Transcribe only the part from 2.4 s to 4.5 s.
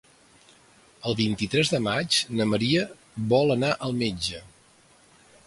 Maria vol anar al metge.